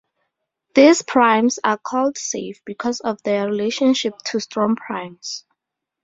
[0.73, 5.45] These primes are called "safe" because of their relationship to strong primes.